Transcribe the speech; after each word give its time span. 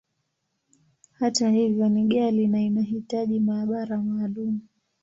Hata 1.11 1.49
hivyo, 1.49 1.89
ni 1.89 2.03
ghali, 2.07 2.47
na 2.47 2.61
inahitaji 2.61 3.39
maabara 3.39 3.97
maalumu. 3.97 4.59